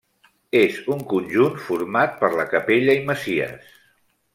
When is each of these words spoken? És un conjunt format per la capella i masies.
És 0.61 0.79
un 0.93 1.03
conjunt 1.11 1.61
format 1.67 2.19
per 2.25 2.33
la 2.41 2.49
capella 2.57 3.01
i 3.03 3.07
masies. 3.13 3.73